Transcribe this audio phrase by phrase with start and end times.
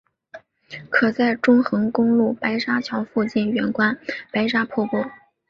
[0.89, 3.95] 可在中横公路白沙桥附近远观
[4.31, 5.05] 白沙瀑布。